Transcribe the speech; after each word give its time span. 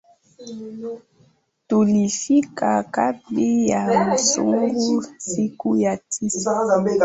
tulifika 1.67 2.83
kambi 2.83 3.67
ya 3.69 4.05
msingi 4.13 5.03
siku 5.17 5.77
ya 5.77 5.99
sita 6.09 6.79